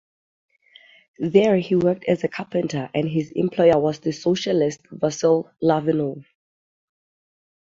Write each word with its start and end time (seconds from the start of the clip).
There 1.19 1.57
he 1.57 1.75
worked 1.75 2.05
as 2.05 2.23
a 2.23 2.27
carpenter 2.27 2.89
and 2.95 3.07
his 3.07 3.29
employer 3.33 3.77
was 3.77 3.99
the 3.99 4.11
socialist 4.11 4.81
Vasil 4.89 5.51
Glavinov. 5.61 6.25